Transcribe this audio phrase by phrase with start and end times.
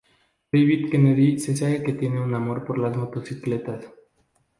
[0.51, 3.85] David Kennedy se sabe que tiene un amor por las motocicletas.